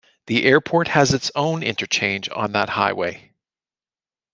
[0.25, 3.35] The airport has its own interchange on that highway.